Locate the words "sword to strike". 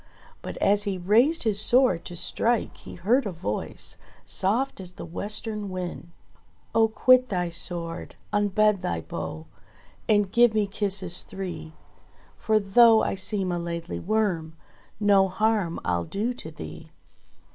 1.61-2.75